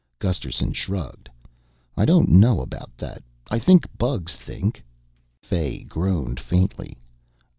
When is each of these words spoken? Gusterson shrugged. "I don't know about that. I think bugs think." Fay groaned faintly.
Gusterson 0.17 0.73
shrugged. 0.73 1.29
"I 1.95 2.05
don't 2.05 2.27
know 2.29 2.59
about 2.61 2.97
that. 2.97 3.21
I 3.51 3.59
think 3.59 3.85
bugs 3.99 4.35
think." 4.35 4.83
Fay 5.43 5.83
groaned 5.83 6.39
faintly. 6.39 6.97